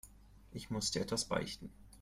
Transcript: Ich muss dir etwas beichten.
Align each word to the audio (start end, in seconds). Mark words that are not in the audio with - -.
Ich 0.51 0.71
muss 0.71 0.89
dir 0.89 1.01
etwas 1.03 1.25
beichten. 1.25 1.71